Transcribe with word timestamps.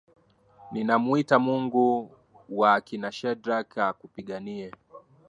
Ninamwita 0.71 1.35
Mungu 1.39 1.87
wa 2.57 2.69
akina 2.77 3.09
Shadrack 3.17 3.71
akupiganie. 3.89 4.69